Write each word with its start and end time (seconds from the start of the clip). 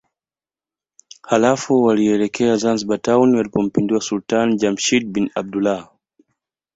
Halafu 1.21 1.83
walielekea 1.83 2.57
Zanzibar 2.57 3.01
Town 3.01 3.35
walipompindua 3.35 4.01
Sultani 4.01 4.55
Jamshid 4.57 5.07
bin 5.11 5.29
Abdullah 5.35 5.91